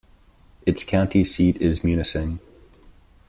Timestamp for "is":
1.57-1.81